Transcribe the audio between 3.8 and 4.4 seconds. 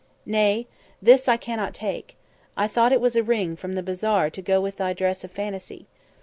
bazaar